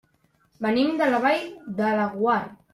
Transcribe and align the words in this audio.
Venim 0.67 0.89
de 1.03 1.11
la 1.13 1.21
Vall 1.27 1.47
de 1.83 1.95
Laguar. 2.01 2.43